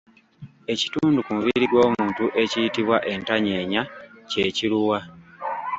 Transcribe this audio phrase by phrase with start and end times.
[0.73, 3.83] Ekitundu ku mubiri gw’omuntu ekiyitibwa ‘entanyeenya’
[4.29, 4.99] kye kiruwa?